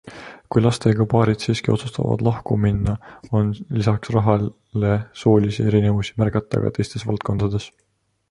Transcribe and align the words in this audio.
Kui 0.53 0.61
lastega 0.65 1.05
paarid 1.09 1.43
siiski 1.47 1.73
otsustavad 1.73 2.21
lahku 2.27 2.55
minna, 2.63 2.95
on 3.41 3.51
lisaks 3.81 4.13
rahale 4.15 4.89
soolisi 5.25 5.69
erinevusi 5.73 6.15
märgata 6.23 6.63
ka 6.65 6.73
teistes 6.79 7.07
valdkondades. 7.11 7.69